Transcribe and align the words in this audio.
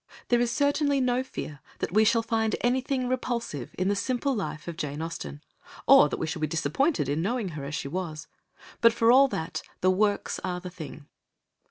There 0.29 0.39
is 0.41 0.49
certainly 0.51 0.99
no 0.99 1.21
fear 1.21 1.59
that 1.77 1.91
we 1.91 2.05
shall 2.05 2.23
find 2.23 2.55
anything 2.61 3.07
repulsive 3.07 3.69
in 3.77 3.87
the 3.87 3.95
simple 3.95 4.33
life 4.33 4.67
of 4.67 4.75
Jane 4.75 4.99
Austen, 4.99 5.43
or 5.85 6.09
that 6.09 6.17
we 6.17 6.25
shall 6.25 6.39
be 6.39 6.47
disappointed 6.47 7.07
in 7.07 7.21
knowing 7.21 7.49
her 7.49 7.63
as 7.63 7.75
she 7.75 7.87
was, 7.87 8.25
but 8.81 8.93
for 8.93 9.11
all 9.11 9.27
that 9.27 9.61
the 9.81 9.91
works 9.91 10.39
are 10.43 10.59
the 10.59 10.71
thing. 10.71 11.05